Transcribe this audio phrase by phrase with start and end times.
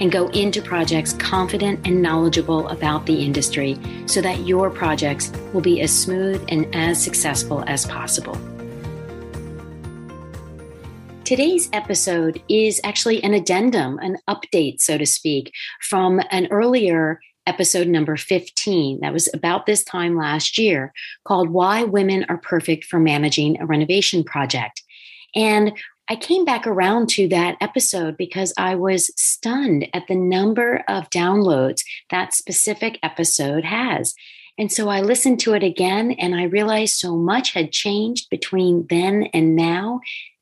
[0.00, 5.60] and go into projects confident and knowledgeable about the industry so that your projects will
[5.60, 8.36] be as smooth and as successful as possible.
[11.24, 17.86] Today's episode is actually an addendum, an update, so to speak, from an earlier episode
[17.86, 20.92] number 15 that was about this time last year
[21.24, 24.82] called Why Women Are Perfect for Managing a Renovation Project.
[25.34, 25.72] And
[26.10, 31.08] I came back around to that episode because I was stunned at the number of
[31.10, 34.16] downloads that specific episode has.
[34.58, 38.88] And so I listened to it again and I realized so much had changed between
[38.90, 40.00] then and now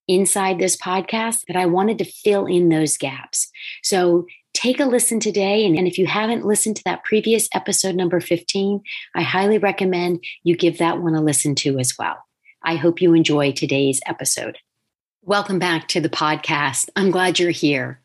[0.08, 3.50] inside this podcast that I wanted to fill in those gaps.
[3.82, 5.66] So take a listen today.
[5.66, 8.80] And, if you haven't listened to that previous episode number 15,
[9.14, 12.16] I highly recommend you give that one a listen to as well.
[12.62, 14.56] I hope you enjoy today's episode.
[15.28, 16.88] Welcome back to the podcast.
[16.96, 18.00] I'm glad you're here.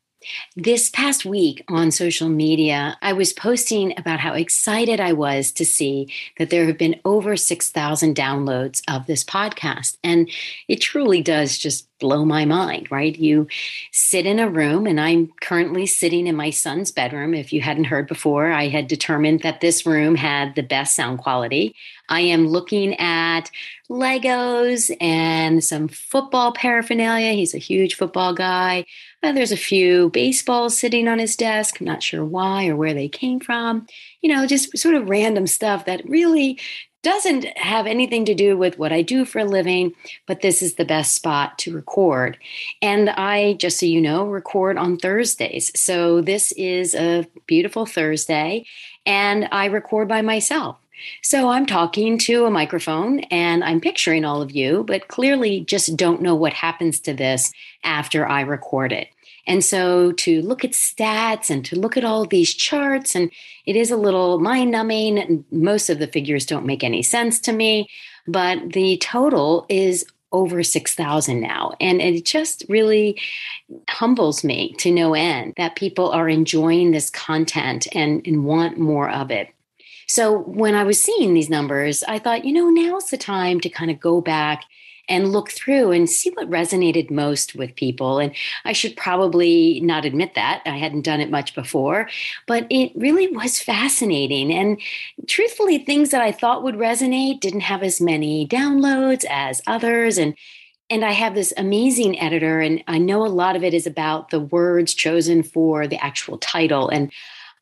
[0.56, 5.66] This past week on social media, I was posting about how excited I was to
[5.66, 9.98] see that there have been over 6,000 downloads of this podcast.
[10.04, 10.30] And
[10.68, 13.18] it truly does just blow my mind, right?
[13.18, 13.48] You
[13.94, 17.34] sit in a room, and I'm currently sitting in my son's bedroom.
[17.34, 21.20] If you hadn't heard before, I had determined that this room had the best sound
[21.20, 21.76] quality.
[22.10, 23.50] I am looking at
[23.90, 27.32] Legos and some football paraphernalia.
[27.32, 28.86] He's a huge football guy.
[29.24, 31.80] Uh, there's a few baseballs sitting on his desk.
[31.80, 33.88] I'm not sure why or where they came from.
[34.22, 36.60] You know, just sort of random stuff that really
[37.04, 39.94] doesn't have anything to do with what I do for a living,
[40.26, 42.38] but this is the best spot to record.
[42.82, 45.72] And I, just so you know, record on Thursdays.
[45.80, 48.66] So this is a beautiful Thursday,
[49.06, 50.78] and I record by myself.
[51.22, 55.98] So I'm talking to a microphone and I'm picturing all of you, but clearly just
[55.98, 57.52] don't know what happens to this
[57.84, 59.10] after I record it.
[59.46, 63.32] And so to look at stats and to look at all these charts, and
[63.66, 65.46] it is a little mind numbing.
[65.52, 67.90] Most of the figures don't make any sense to me,
[68.28, 71.74] but the total is over 6,000 now.
[71.80, 73.22] And it just really
[73.90, 79.10] humbles me to no end that people are enjoying this content and, and want more
[79.10, 79.50] of it.
[80.08, 83.70] So when I was seeing these numbers, I thought, you know, now's the time to
[83.70, 84.64] kind of go back
[85.10, 88.20] and look through and see what resonated most with people.
[88.20, 88.34] And
[88.66, 90.62] I should probably not admit that.
[90.66, 92.10] I hadn't done it much before,
[92.48, 94.54] but it really was fascinating.
[94.54, 94.80] And
[95.28, 100.18] truthfully, things that I thought would resonate didn't have as many downloads as others.
[100.18, 100.36] And
[100.90, 104.30] and I have this amazing editor, and I know a lot of it is about
[104.30, 106.90] the words chosen for the actual title.
[106.90, 107.12] And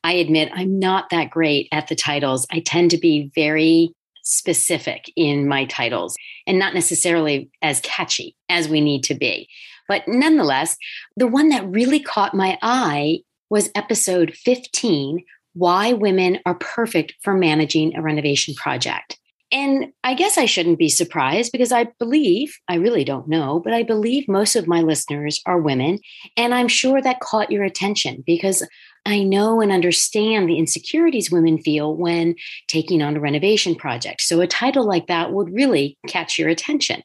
[0.04, 2.48] I admit I'm not that great at the titles.
[2.52, 3.94] I tend to be very
[4.24, 6.16] specific in my titles
[6.48, 9.48] and not necessarily as catchy as we need to be.
[9.88, 10.78] But nonetheless,
[11.18, 15.24] the one that really caught my eye was episode 15
[15.54, 19.18] Why Women Are Perfect for Managing a Renovation Project.
[19.52, 23.74] And I guess I shouldn't be surprised because I believe, I really don't know, but
[23.74, 26.00] I believe most of my listeners are women.
[26.38, 28.66] And I'm sure that caught your attention because
[29.06, 32.36] I know and understand the insecurities women feel when
[32.68, 34.22] taking on a renovation project.
[34.22, 37.02] So a title like that would really catch your attention.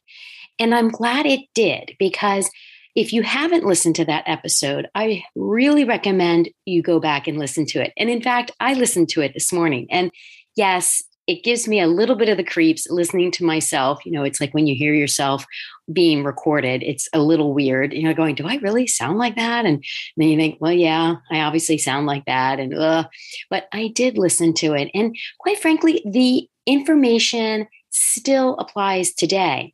[0.59, 2.49] And I'm glad it did because
[2.95, 7.65] if you haven't listened to that episode, I really recommend you go back and listen
[7.67, 7.93] to it.
[7.95, 9.87] And in fact, I listened to it this morning.
[9.91, 10.11] And
[10.55, 14.05] yes, it gives me a little bit of the creeps listening to myself.
[14.05, 15.45] You know, it's like when you hear yourself
[15.91, 17.93] being recorded, it's a little weird.
[17.93, 19.65] You know, going, do I really sound like that?
[19.65, 19.83] And
[20.15, 22.59] then you think, well, yeah, I obviously sound like that.
[22.59, 23.03] And, uh,
[23.49, 24.89] but I did listen to it.
[24.93, 29.73] And quite frankly, the information still applies today.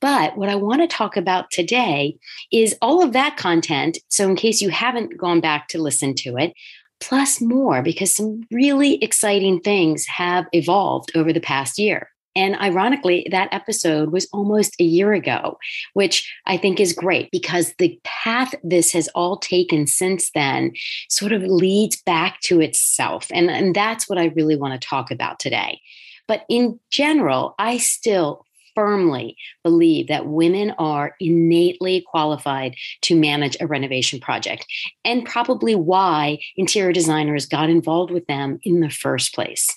[0.00, 2.16] But what I want to talk about today
[2.50, 3.98] is all of that content.
[4.08, 6.54] So, in case you haven't gone back to listen to it,
[7.00, 12.10] plus more because some really exciting things have evolved over the past year.
[12.36, 15.58] And ironically, that episode was almost a year ago,
[15.94, 20.72] which I think is great because the path this has all taken since then
[21.08, 23.26] sort of leads back to itself.
[23.32, 25.80] And, and that's what I really want to talk about today.
[26.28, 28.46] But in general, I still
[28.80, 34.64] firmly believe that women are innately qualified to manage a renovation project,
[35.04, 39.68] and probably why interior designers got involved with them in the first place.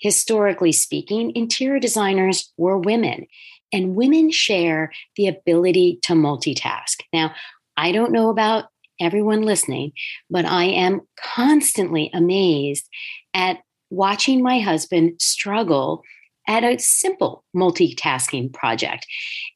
[0.00, 3.26] Historically speaking, interior designers were women,
[3.72, 6.96] and women share the ability to multitask.
[7.12, 7.32] Now,
[7.76, 8.64] I don't know about
[9.00, 9.92] everyone listening,
[10.28, 12.88] but I am constantly amazed
[13.34, 13.58] at
[13.90, 16.02] watching my husband struggle
[16.48, 19.06] at a simple multitasking project.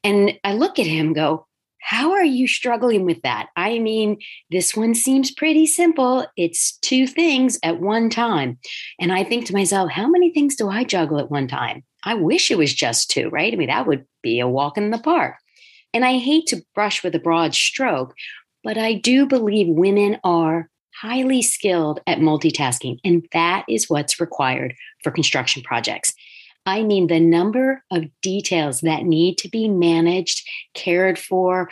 [0.03, 1.47] And I look at him go,
[1.81, 3.49] how are you struggling with that?
[3.57, 4.17] I mean,
[4.51, 6.25] this one seems pretty simple.
[6.37, 8.57] It's two things at one time.
[9.01, 11.83] And I think to myself, how many things do I juggle at one time?
[12.05, 13.51] I wish it was just two, right?
[13.51, 15.35] I mean, that would be a walk in the park.
[15.93, 18.13] And I hate to brush with a broad stroke,
[18.63, 20.69] but I do believe women are
[21.01, 26.13] highly skilled at multitasking, and that is what's required for construction projects.
[26.65, 31.69] I mean, the number of details that need to be managed, cared for,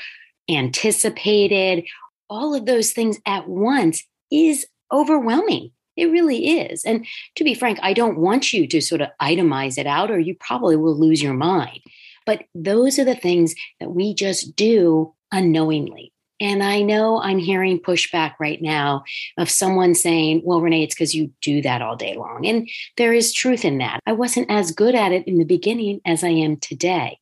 [0.50, 1.86] anticipated,
[2.30, 5.72] all of those things at once is overwhelming.
[5.98, 6.84] It really is.
[6.86, 7.06] And
[7.36, 10.36] to be frank, I don't want you to sort of itemize it out, or you
[10.40, 11.80] probably will lose your mind.
[12.26, 16.14] But those are the things that we just do unknowingly.
[16.42, 19.04] And I know I'm hearing pushback right now
[19.38, 22.48] of someone saying, well, Renee, it's because you do that all day long.
[22.48, 22.68] And
[22.98, 24.00] there is truth in that.
[24.08, 27.20] I wasn't as good at it in the beginning as I am today.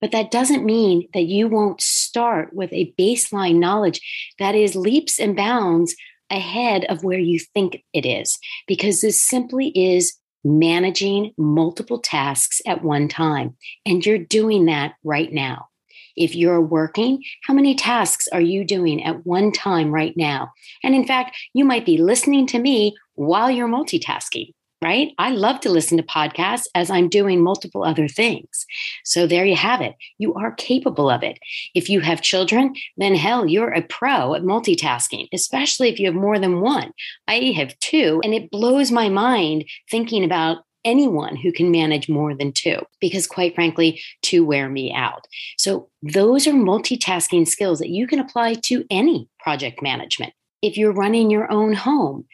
[0.00, 4.00] But that doesn't mean that you won't start with a baseline knowledge
[4.38, 5.96] that is leaps and bounds
[6.30, 12.82] ahead of where you think it is, because this simply is managing multiple tasks at
[12.82, 13.56] one time.
[13.84, 15.68] And you're doing that right now.
[16.16, 20.52] If you're working, how many tasks are you doing at one time right now?
[20.82, 25.12] And in fact, you might be listening to me while you're multitasking right?
[25.16, 28.66] I love to listen to podcasts as I'm doing multiple other things.
[29.04, 29.94] So there you have it.
[30.18, 31.38] You are capable of it.
[31.74, 36.16] If you have children, then hell, you're a pro at multitasking, especially if you have
[36.16, 36.92] more than one.
[37.28, 42.34] I have two, and it blows my mind thinking about anyone who can manage more
[42.34, 45.26] than two, because quite frankly, two wear me out.
[45.58, 50.32] So, those are multitasking skills that you can apply to any project management.
[50.62, 52.26] If you're running your own home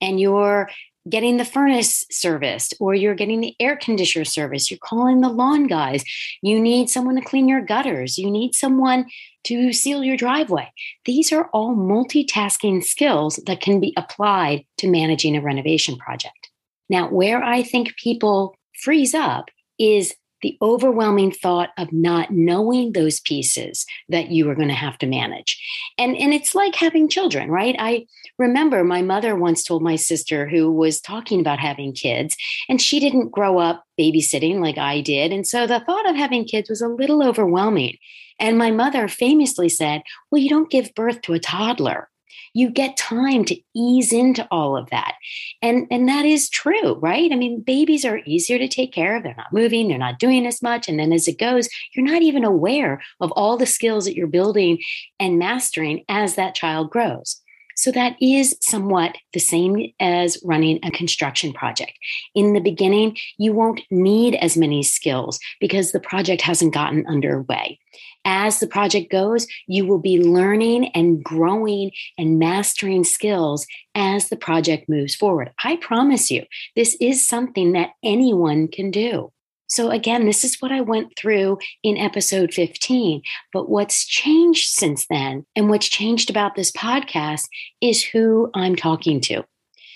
[0.00, 0.68] and you're
[1.08, 5.66] getting the furnace serviced or you're getting the air conditioner serviced, you're calling the lawn
[5.66, 6.04] guys,
[6.42, 9.06] you need someone to clean your gutters, you need someone
[9.44, 10.72] to seal your driveway.
[11.04, 16.45] These are all multitasking skills that can be applied to managing a renovation project.
[16.88, 19.46] Now, where I think people freeze up
[19.78, 24.98] is the overwhelming thought of not knowing those pieces that you are going to have
[24.98, 25.60] to manage.
[25.98, 27.74] And, and it's like having children, right?
[27.78, 28.06] I
[28.38, 32.36] remember my mother once told my sister who was talking about having kids,
[32.68, 35.32] and she didn't grow up babysitting like I did.
[35.32, 37.96] And so the thought of having kids was a little overwhelming.
[38.38, 42.10] And my mother famously said, Well, you don't give birth to a toddler
[42.56, 45.14] you get time to ease into all of that.
[45.60, 47.30] And, and that is true, right?
[47.30, 49.22] I mean, babies are easier to take care of.
[49.22, 50.88] They're not moving, they're not doing as much.
[50.88, 54.26] And then as it goes, you're not even aware of all the skills that you're
[54.26, 54.78] building
[55.20, 57.42] and mastering as that child grows.
[57.76, 61.92] So that is somewhat the same as running a construction project.
[62.34, 67.78] In the beginning, you won't need as many skills because the project hasn't gotten underway
[68.26, 74.36] as the project goes, you will be learning and growing and mastering skills as the
[74.36, 75.52] project moves forward.
[75.64, 79.32] I promise you, this is something that anyone can do.
[79.68, 83.22] So, again, this is what I went through in episode 15.
[83.52, 87.48] But what's changed since then, and what's changed about this podcast,
[87.80, 89.44] is who I'm talking to.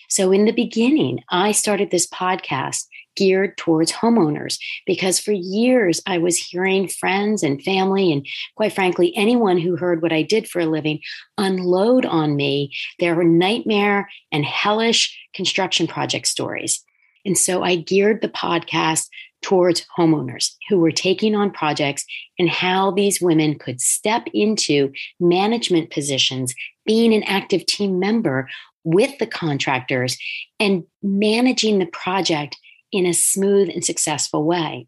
[0.08, 2.86] So, in the beginning, I started this podcast
[3.16, 8.26] geared towards homeowners because for years I was hearing friends and family, and
[8.56, 11.00] quite frankly, anyone who heard what I did for a living
[11.38, 16.84] unload on me their nightmare and hellish construction project stories.
[17.24, 19.06] And so I geared the podcast
[19.42, 22.04] towards homeowners who were taking on projects
[22.38, 28.48] and how these women could step into management positions, being an active team member
[28.84, 30.18] with the contractors
[30.58, 32.56] and managing the project
[32.92, 34.86] in a smooth and successful way.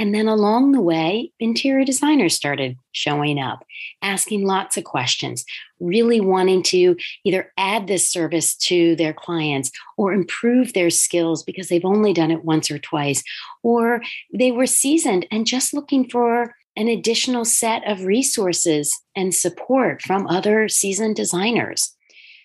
[0.00, 3.64] And then along the way, interior designers started showing up,
[4.00, 5.44] asking lots of questions,
[5.80, 11.68] really wanting to either add this service to their clients or improve their skills because
[11.68, 13.24] they've only done it once or twice,
[13.64, 14.00] or
[14.32, 20.28] they were seasoned and just looking for an additional set of resources and support from
[20.28, 21.96] other seasoned designers.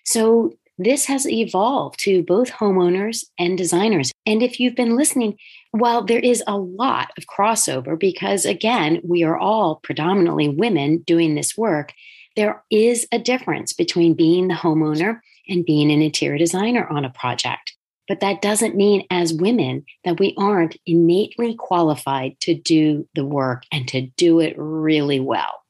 [0.04, 4.12] So this has evolved to both homeowners and designers.
[4.26, 5.38] And if you've been listening,
[5.70, 11.34] while there is a lot of crossover, because again, we are all predominantly women doing
[11.34, 11.92] this work,
[12.36, 17.10] there is a difference between being the homeowner and being an interior designer on a
[17.10, 17.76] project.
[18.08, 23.62] But that doesn't mean, as women, that we aren't innately qualified to do the work
[23.72, 25.62] and to do it really well.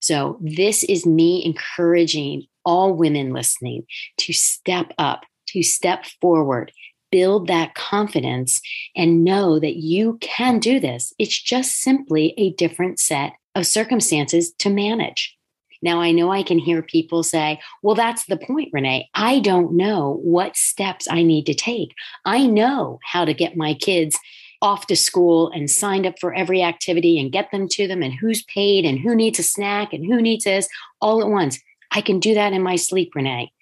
[0.00, 3.86] So, this is me encouraging all women listening
[4.18, 6.70] to step up, to step forward,
[7.10, 8.60] build that confidence,
[8.94, 11.14] and know that you can do this.
[11.18, 15.34] It's just simply a different set of circumstances to manage.
[15.80, 19.08] Now, I know I can hear people say, well, that's the point, Renee.
[19.14, 21.94] I don't know what steps I need to take.
[22.26, 24.18] I know how to get my kids
[24.60, 28.12] off to school and signed up for every activity and get them to them and
[28.12, 30.68] who's paid and who needs a snack and who needs this
[31.00, 31.60] all at once.
[31.90, 33.52] I can do that in my sleep, Renee.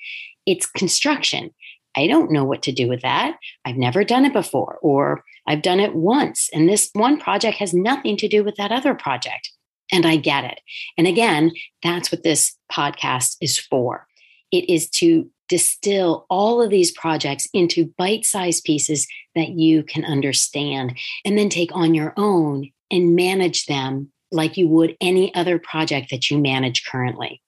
[0.46, 1.50] It's construction.
[1.96, 3.36] I don't know what to do with that.
[3.64, 6.50] I've never done it before, or I've done it once.
[6.52, 9.50] And this one project has nothing to do with that other project.
[9.90, 10.60] And I get it.
[10.98, 11.52] And again,
[11.82, 14.06] that's what this podcast is for.
[14.52, 20.04] It is to distill all of these projects into bite sized pieces that you can
[20.04, 25.58] understand and then take on your own and manage them like you would any other
[25.58, 27.40] project that you manage currently.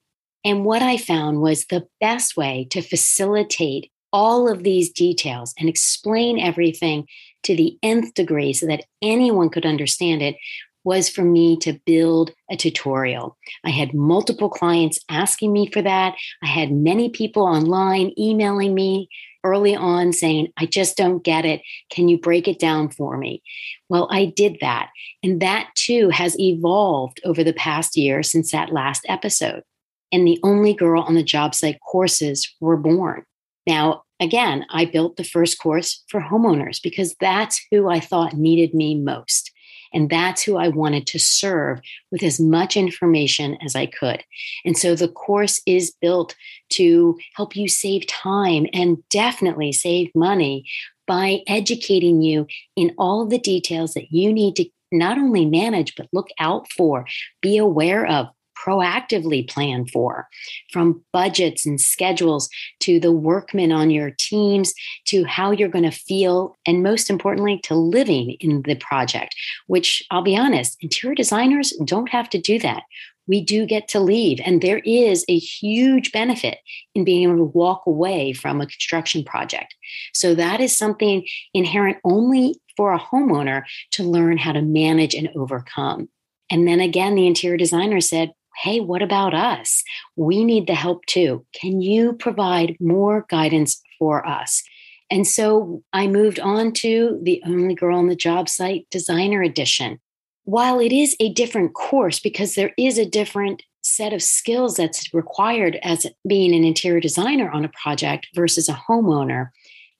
[0.44, 5.68] And what I found was the best way to facilitate all of these details and
[5.68, 7.06] explain everything
[7.42, 10.36] to the nth degree so that anyone could understand it
[10.84, 13.36] was for me to build a tutorial.
[13.64, 16.14] I had multiple clients asking me for that.
[16.42, 19.08] I had many people online emailing me
[19.44, 21.60] early on saying, I just don't get it.
[21.90, 23.42] Can you break it down for me?
[23.88, 24.90] Well, I did that.
[25.22, 29.62] And that too has evolved over the past year since that last episode.
[30.12, 33.24] And the only girl on the job site courses were born.
[33.66, 38.74] Now, again, I built the first course for homeowners because that's who I thought needed
[38.74, 39.52] me most.
[39.92, 44.22] And that's who I wanted to serve with as much information as I could.
[44.64, 46.34] And so the course is built
[46.70, 50.66] to help you save time and definitely save money
[51.06, 52.46] by educating you
[52.76, 57.06] in all the details that you need to not only manage, but look out for,
[57.40, 58.28] be aware of,
[58.64, 60.28] proactively plan for
[60.72, 62.48] from budgets and schedules
[62.80, 64.72] to the workmen on your teams
[65.06, 69.34] to how you're going to feel and most importantly to living in the project
[69.66, 72.82] which i'll be honest interior designers don't have to do that.
[73.26, 76.58] We do get to leave and there is a huge benefit
[76.94, 79.74] in being able to walk away from a construction project.
[80.14, 85.28] So that is something inherent only for a homeowner to learn how to manage and
[85.36, 86.08] overcome.
[86.50, 89.84] And then again, the interior designer said, hey, what about us?
[90.16, 91.46] We need the help too.
[91.54, 94.62] Can you provide more guidance for us?
[95.10, 100.00] And so I moved on to the Only Girl on the Job Site Designer Edition.
[100.44, 105.14] While it is a different course because there is a different set of skills that's
[105.14, 109.50] required as being an interior designer on a project versus a homeowner,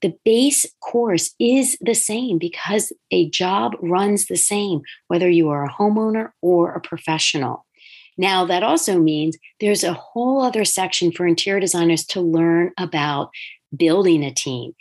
[0.01, 5.65] the base course is the same because a job runs the same, whether you are
[5.65, 7.65] a homeowner or a professional.
[8.19, 13.29] Now, that also means there's a whole other section for interior designers to learn about
[13.73, 14.75] building a team,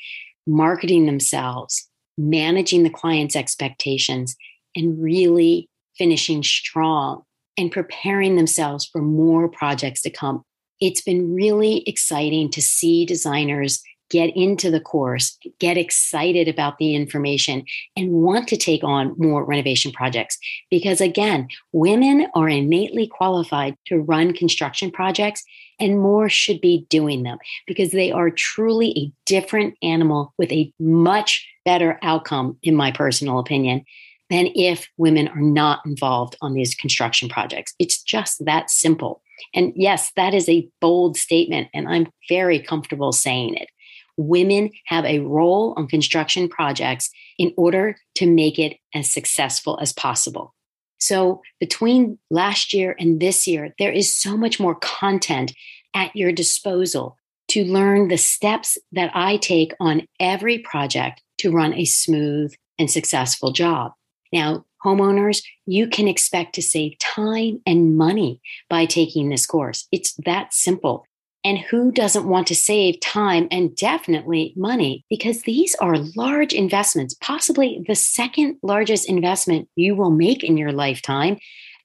[0.45, 4.35] marketing themselves, managing the client's expectations,
[4.75, 7.23] and really finishing strong
[7.57, 10.42] and preparing themselves for more projects to come.
[10.80, 13.80] It's been really exciting to see designers
[14.11, 17.65] get into the course, get excited about the information,
[17.97, 20.38] and want to take on more renovation projects.
[20.71, 25.45] Because again, women are innately qualified to run construction projects,
[25.81, 30.73] and more should be doing them because they are truly a different animal with a
[30.81, 33.85] much better outcome, in my personal opinion.
[34.31, 37.73] Than if women are not involved on these construction projects.
[37.79, 39.23] It's just that simple.
[39.55, 43.71] And yes, that is a bold statement, and I'm very comfortable saying it
[44.19, 49.93] women have a role on construction projects in order to make it as successful as
[49.93, 50.55] possible.
[51.01, 55.55] So, between last year and this year, there is so much more content
[55.95, 57.17] at your disposal
[57.49, 62.91] to learn the steps that I take on every project to run a smooth and
[62.91, 63.93] successful job.
[64.33, 69.87] Now, homeowners, you can expect to save time and money by taking this course.
[69.91, 71.07] It's that simple.
[71.45, 75.04] And who doesn't want to save time and definitely money?
[75.09, 80.73] Because these are large investments, possibly the second largest investment you will make in your
[80.73, 81.38] lifetime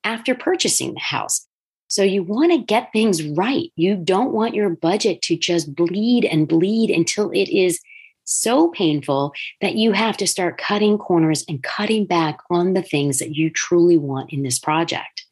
[0.03, 1.48] after purchasing the house.
[1.88, 3.72] So you want to get things right.
[3.75, 7.79] You don't want your budget to just bleed and bleed until it is
[8.24, 13.19] so painful that you have to start cutting corners and cutting back on the things
[13.19, 15.23] that you truly want in this project.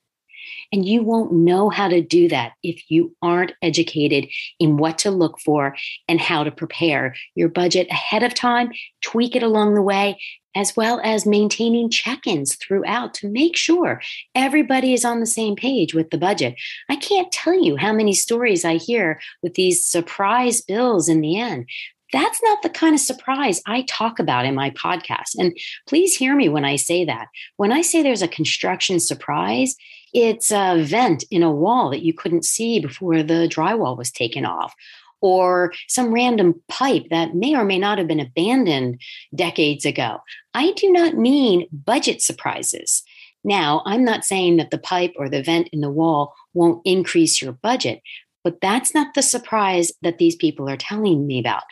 [0.71, 4.27] And you won't know how to do that if you aren't educated
[4.59, 5.75] in what to look for
[6.07, 10.17] and how to prepare your budget ahead of time, tweak it along the way,
[10.55, 14.01] as well as maintaining check ins throughout to make sure
[14.35, 16.55] everybody is on the same page with the budget.
[16.89, 21.39] I can't tell you how many stories I hear with these surprise bills in the
[21.39, 21.67] end.
[22.13, 25.35] That's not the kind of surprise I talk about in my podcast.
[25.37, 27.27] And please hear me when I say that.
[27.55, 29.75] When I say there's a construction surprise,
[30.13, 34.45] it's a vent in a wall that you couldn't see before the drywall was taken
[34.45, 34.73] off
[35.21, 38.99] or some random pipe that may or may not have been abandoned
[39.33, 40.17] decades ago.
[40.53, 43.03] I do not mean budget surprises.
[43.43, 47.41] Now, I'm not saying that the pipe or the vent in the wall won't increase
[47.41, 48.01] your budget,
[48.43, 51.63] but that's not the surprise that these people are telling me about.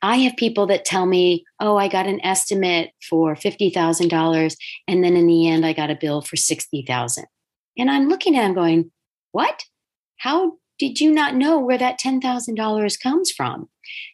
[0.00, 4.56] I have people that tell me, oh, I got an estimate for $50,000.
[4.86, 7.26] And then in the end, I got a bill for 60,000.
[7.78, 8.90] And I'm looking at them going,
[9.32, 9.64] what?
[10.18, 13.68] How did you not know where that $10,000 comes from?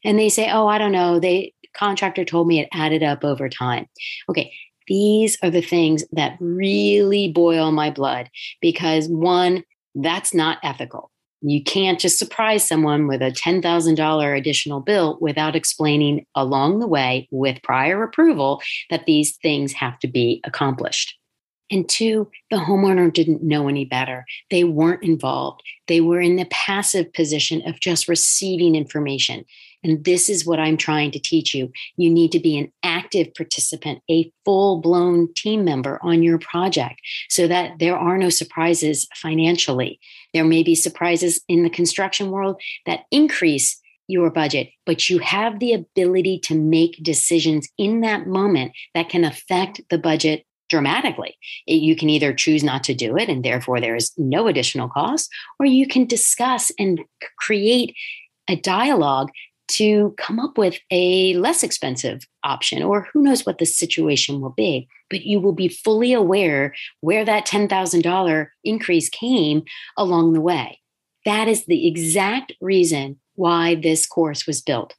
[0.04, 1.18] And they say, oh, I don't know.
[1.18, 3.86] The contractor told me it added up over time.
[4.28, 4.52] Okay.
[4.86, 8.28] These are the things that really boil my blood
[8.60, 11.10] because one, that's not ethical.
[11.40, 17.28] You can't just surprise someone with a $10,000 additional bill without explaining along the way
[17.30, 21.18] with prior approval that these things have to be accomplished.
[21.70, 24.26] And two, the homeowner didn't know any better.
[24.50, 25.62] They weren't involved.
[25.88, 29.44] They were in the passive position of just receiving information.
[29.82, 31.70] And this is what I'm trying to teach you.
[31.96, 37.00] You need to be an active participant, a full blown team member on your project
[37.28, 40.00] so that there are no surprises financially.
[40.32, 45.60] There may be surprises in the construction world that increase your budget, but you have
[45.60, 51.36] the ability to make decisions in that moment that can affect the budget dramatically.
[51.66, 55.30] You can either choose not to do it, and therefore there is no additional cost,
[55.58, 57.00] or you can discuss and
[57.38, 57.94] create
[58.48, 59.30] a dialogue
[59.66, 64.50] to come up with a less expensive option, or who knows what the situation will
[64.50, 64.86] be.
[65.08, 69.62] But you will be fully aware where that $10,000 increase came
[69.96, 70.80] along the way.
[71.24, 74.94] That is the exact reason why this course was built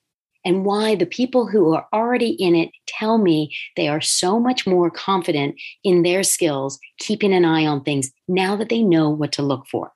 [0.46, 4.66] and why the people who are already in it tell me they are so much
[4.66, 9.32] more confident in their skills, keeping an eye on things now that they know what
[9.34, 9.92] to look for.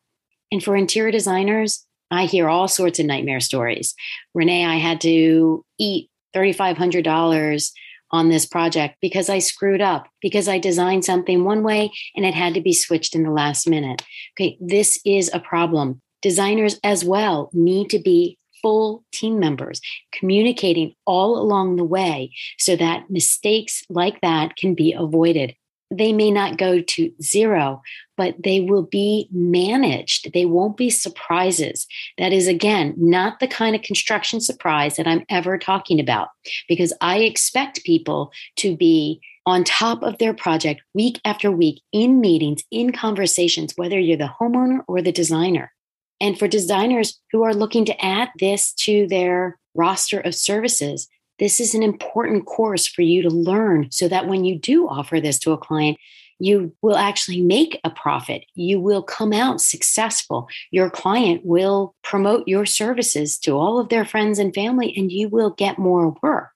[0.52, 3.94] And for interior designers, I hear all sorts of nightmare stories.
[4.34, 7.72] Renee, I had to eat $3,500
[8.12, 12.34] on this project because I screwed up, because I designed something one way and it
[12.34, 14.02] had to be switched in the last minute.
[14.34, 16.02] Okay, this is a problem.
[16.24, 22.76] Designers as well need to be full team members, communicating all along the way so
[22.76, 25.56] that mistakes like that can be avoided.
[25.92, 27.82] They may not go to zero,
[28.16, 30.32] but they will be managed.
[30.34, 31.88] They won't be surprises.
[32.20, 36.28] That is, again, not the kind of construction surprise that I'm ever talking about,
[36.68, 42.22] because I expect people to be on top of their project week after week in
[42.22, 45.72] meetings, in conversations, whether you're the homeowner or the designer.
[46.22, 51.08] And for designers who are looking to add this to their roster of services,
[51.40, 55.22] this is an important course for you to learn so that when you do offer
[55.22, 55.98] this to a client,
[56.40, 58.46] you will actually make a profit.
[58.56, 60.48] You will come out successful.
[60.72, 65.28] Your client will promote your services to all of their friends and family, and you
[65.28, 66.52] will get more work.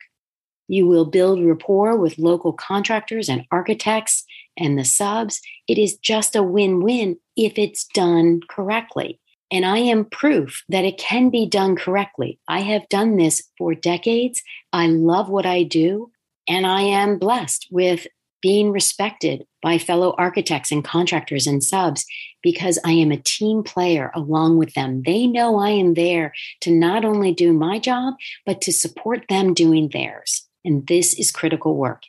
[0.67, 4.23] You will build rapport with local contractors and architects
[4.57, 5.41] and the subs.
[5.67, 9.19] It is just a win win if it's done correctly.
[9.53, 12.39] And I am proof that it can be done correctly.
[12.47, 14.41] I have done this for decades.
[14.73, 16.11] I love what I do.
[16.47, 18.07] And I am blessed with
[18.41, 22.03] being respected by fellow architects and contractors and subs
[22.41, 25.03] because I am a team player along with them.
[25.05, 28.15] They know I am there to not only do my job,
[28.47, 30.47] but to support them doing theirs.
[30.65, 32.01] And this is critical work.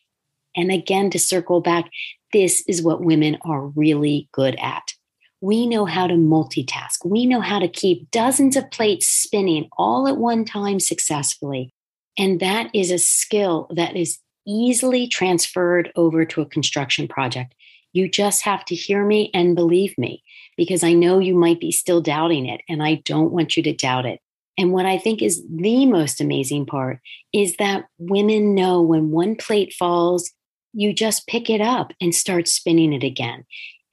[0.56, 1.90] And again, to circle back,
[2.32, 4.94] this is what women are really good at
[5.44, 7.04] we know how to multitask.
[7.04, 11.70] We know how to keep dozens of plates spinning all at one time successfully.
[12.16, 17.54] And that is a skill that is easily transferred over to a construction project.
[17.92, 20.22] You just have to hear me and believe me
[20.56, 23.74] because I know you might be still doubting it, and I don't want you to
[23.74, 24.20] doubt it.
[24.56, 27.00] And what I think is the most amazing part
[27.34, 30.32] is that women know when one plate falls,
[30.72, 33.44] you just pick it up and start spinning it again.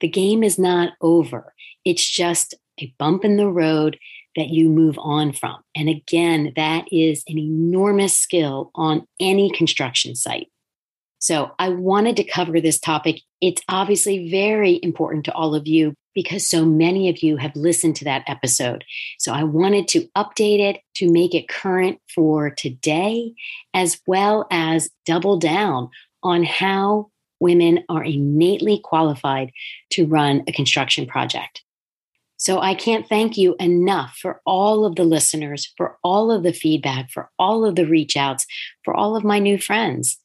[0.02, 1.54] The game is not over.
[1.86, 3.98] It's just a bump in the road
[4.36, 5.58] that you move on from.
[5.74, 10.48] And again, that is an enormous skill on any construction site.
[11.18, 13.20] So I wanted to cover this topic.
[13.40, 17.94] It's obviously very important to all of you because so many of you have listened
[17.96, 18.84] to that episode.
[19.20, 23.34] So I wanted to update it to make it current for today,
[23.72, 25.90] as well as double down
[26.24, 27.11] on how
[27.42, 29.52] women are innately qualified
[29.90, 31.62] to run a construction project.
[32.36, 36.52] So I can't thank you enough for all of the listeners, for all of the
[36.52, 38.46] feedback, for all of the reach outs,
[38.84, 40.18] for all of my new friends.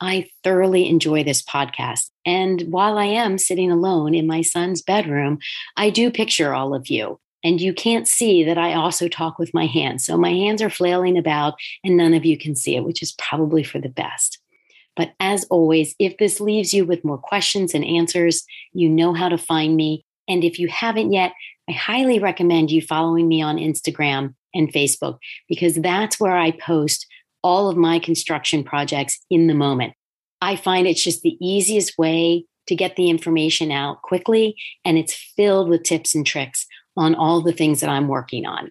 [0.00, 2.10] I thoroughly enjoy this podcast.
[2.26, 5.38] And while I am sitting alone in my son's bedroom,
[5.76, 7.18] I do picture all of you.
[7.42, 10.04] And you can't see that I also talk with my hands.
[10.04, 13.12] So my hands are flailing about, and none of you can see it, which is
[13.12, 14.38] probably for the best.
[14.96, 19.28] But as always, if this leaves you with more questions and answers, you know how
[19.28, 20.04] to find me.
[20.28, 21.32] And if you haven't yet,
[21.68, 27.06] I highly recommend you following me on Instagram and Facebook because that's where I post
[27.42, 29.94] all of my construction projects in the moment.
[30.40, 35.14] I find it's just the easiest way to get the information out quickly, and it's
[35.14, 38.70] filled with tips and tricks on all the things that I'm working on.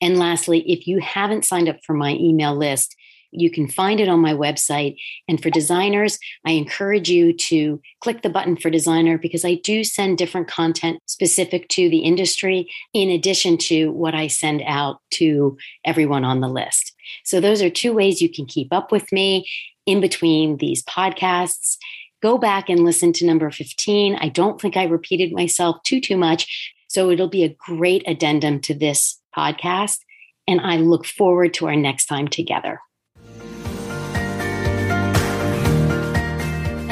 [0.00, 2.94] And lastly, if you haven't signed up for my email list,
[3.34, 4.96] you can find it on my website.
[5.28, 9.84] And for designers, I encourage you to click the button for designer because I do
[9.84, 15.56] send different content specific to the industry, in addition to what I send out to
[15.84, 16.92] everyone on the list.
[17.24, 19.48] So, those are two ways you can keep up with me
[19.86, 21.76] in between these podcasts.
[22.22, 24.16] Go back and listen to number 15.
[24.16, 26.72] I don't think I repeated myself too, too much.
[26.88, 29.98] So, it'll be a great addendum to this podcast.
[30.46, 32.80] And I look forward to our next time together.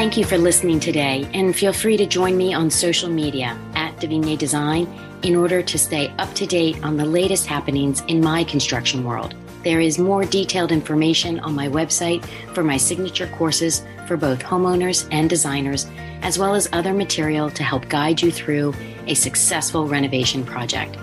[0.03, 4.01] Thank you for listening today, and feel free to join me on social media at
[4.01, 8.43] Devigne Design in order to stay up to date on the latest happenings in my
[8.43, 9.37] construction world.
[9.62, 15.07] There is more detailed information on my website for my signature courses for both homeowners
[15.12, 15.87] and designers,
[16.23, 18.75] as well as other material to help guide you through
[19.07, 20.97] a successful renovation project.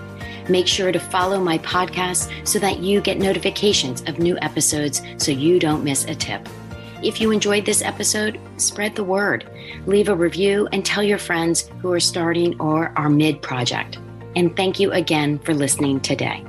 [0.50, 5.32] Make sure to follow my podcast so that you get notifications of new episodes so
[5.32, 6.46] you don't miss a tip.
[7.02, 9.48] If you enjoyed this episode, spread the word,
[9.86, 13.98] leave a review, and tell your friends who are starting or are mid project.
[14.36, 16.44] And thank you again for listening today.